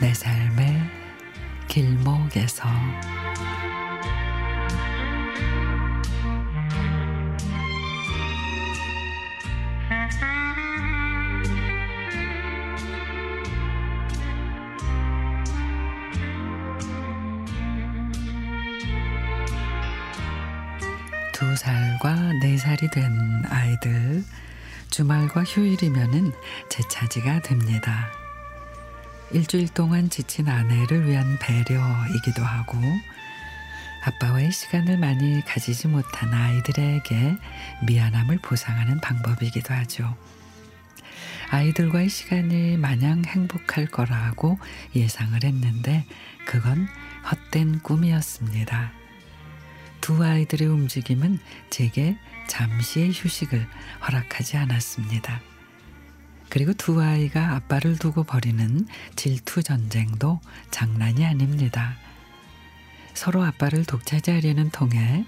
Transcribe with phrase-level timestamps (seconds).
[0.00, 0.90] 내 삶의
[1.68, 2.68] 길목에서
[21.32, 23.12] 두 살과 네 살이 된
[23.48, 24.22] 아이들
[24.90, 26.32] 주말과 휴일이면은
[26.68, 28.25] 제 차지가 됩니다.
[29.32, 32.78] 일주일 동안 지친 아내를 위한 배려이기도 하고
[34.04, 37.36] 아빠와의 시간을 많이 가지지 못한 아이들에게
[37.86, 40.16] 미안함을 보상하는 방법이기도 하죠.
[41.50, 44.58] 아이들과의 시간이 마냥 행복할 거라고
[44.94, 46.04] 예상을 했는데
[46.44, 46.86] 그건
[47.30, 48.92] 헛된 꿈이었습니다.
[50.00, 52.16] 두 아이들의 움직임은 제게
[52.48, 53.66] 잠시의 휴식을
[54.06, 55.40] 허락하지 않았습니다.
[56.48, 61.96] 그리고 두 아이가 아빠를 두고 벌이는 질투 전쟁도 장난이 아닙니다.
[63.14, 65.24] 서로 아빠를 독차지하려는 통에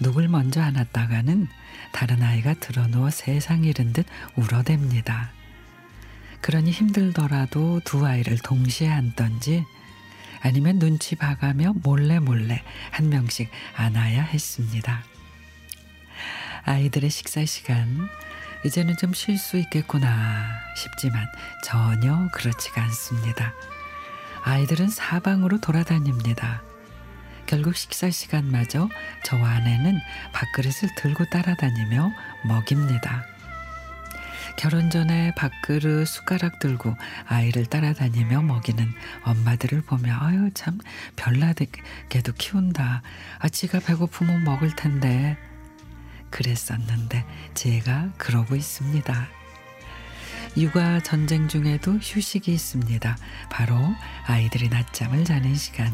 [0.00, 1.48] 누굴 먼저 안았다가는
[1.92, 5.28] 다른 아이가 드러누워 세상 잃은 듯 울어댑니다.
[6.40, 9.64] 그러니 힘들더라도 두 아이를 동시에 안던지
[10.40, 15.02] 아니면 눈치 봐가며 몰래 몰래 한 명씩 안아야 했습니다.
[16.64, 18.08] 아이들의 식사 시간
[18.64, 21.26] 이제는 좀 쉴 수 있겠구나 싶지만
[21.64, 23.52] 전혀 그렇지가 않습니다.
[24.42, 26.62] 아이들은 사방으로 돌아다닙니다.
[27.46, 28.88] 결국 식사 시간마저
[29.24, 29.98] 저와 아내는
[30.32, 32.12] 밥그릇을 들고 따라다니며
[32.44, 33.24] 먹입니다.
[34.58, 38.92] 결혼 전에 밥그릇 숟가락 들고 아이를 따라다니며 먹이는
[39.22, 40.78] 엄마들을 보며 아유 참
[41.16, 43.02] 별나게도 키운다.
[43.38, 45.36] 아 지가 배고프면 먹을 텐데
[46.30, 47.24] 그랬었는데
[47.54, 49.28] 제가 그러고 있습니다.
[50.56, 53.16] 육아 전쟁 중에도 휴식이 있습니다.
[53.50, 53.76] 바로
[54.26, 55.92] 아이들이 낮잠을 자는 시간.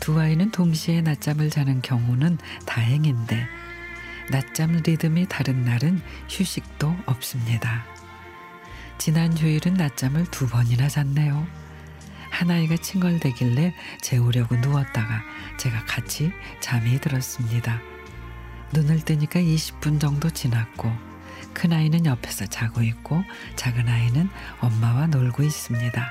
[0.00, 3.46] 두 아이는 동시에 낮잠을 자는 경우는 다행인데
[4.30, 7.84] 낮잠 리듬이 다른 날은 휴식도 없습니다.
[8.98, 11.46] 지난 휴일은 낮잠을 두 번이나 잤네요.
[12.30, 15.22] 한 아이가 칭얼대길래 재우려고 누웠다가
[15.58, 17.80] 제가 같이 잠이 들었습니다.
[18.72, 20.92] 눈을 뜨니까 20분 정도 지났고
[21.52, 23.22] 큰 아이는 옆에서 자고 있고
[23.56, 24.28] 작은 아이는
[24.60, 26.10] 엄마와 놀고 있습니다.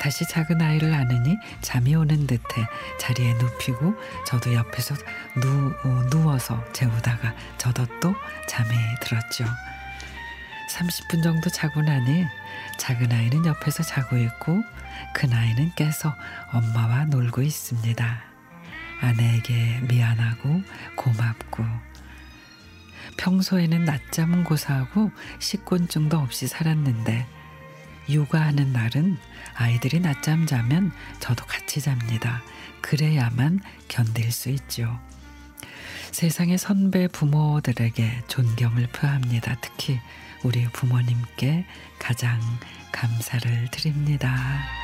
[0.00, 2.66] 다시 작은 아이를 안으니 잠이 오는 듯해
[2.98, 3.94] 자리에 눕히고
[4.26, 4.94] 저도 옆에서
[5.42, 8.14] 누, 어, 누워서 재우다가 저도 또
[8.48, 8.70] 잠이
[9.02, 9.44] 들었죠.
[10.70, 12.24] 30분 정도 자고 나니
[12.78, 14.62] 작은 아이는 옆에서 자고 있고
[15.12, 16.14] 큰 아이는 깨서
[16.52, 18.29] 엄마와 놀고 있습니다.
[19.00, 20.62] 아내에게 미안하고
[20.96, 21.64] 고맙고
[23.16, 27.26] 평소에는 낮잠은 고사하고 식곤증도 없이 살았는데
[28.08, 29.18] 육아하는 날은
[29.54, 32.42] 아이들이 낮잠 자면 저도 같이 잡니다.
[32.80, 34.98] 그래야만 견딜 수 있죠.
[36.10, 39.56] 세상의 선배 부모들에게 존경을 표합니다.
[39.60, 40.00] 특히
[40.42, 41.66] 우리 부모님께
[41.98, 42.40] 가장
[42.90, 44.79] 감사를 드립니다.